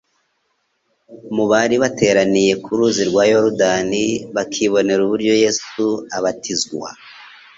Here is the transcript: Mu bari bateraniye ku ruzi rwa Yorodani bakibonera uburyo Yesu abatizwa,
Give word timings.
Mu 1.35 1.43
bari 1.51 1.75
bateraniye 1.83 2.53
ku 2.63 2.69
ruzi 2.77 3.03
rwa 3.09 3.23
Yorodani 3.31 4.03
bakibonera 4.35 5.01
uburyo 5.03 5.33
Yesu 5.43 5.85
abatizwa, 6.17 6.89